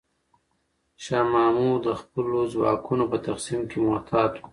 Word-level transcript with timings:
شاه 1.03 1.25
محمود 1.33 1.79
د 1.87 1.89
خپلو 2.01 2.39
ځواکونو 2.53 3.03
په 3.11 3.17
تقسیم 3.27 3.61
کې 3.69 3.77
محتاط 3.87 4.31
و. 4.39 4.43